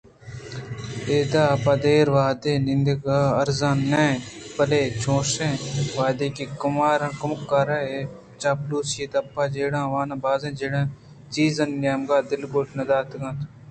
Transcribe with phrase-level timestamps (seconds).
[1.17, 3.03] ادا پہ دیر وہدءَ نندگ
[3.41, 4.21] ارزان نہ اَت
[4.55, 5.55] بلئے چوشیں
[5.95, 6.45] وہدے کہ
[7.21, 7.97] کمکارانی
[8.41, 10.53] چاپلوسی ءُدپ جڑیاں آوان بازیں
[11.33, 13.39] چیزانی نیمگءَ دلگوش نہ داتگ اَت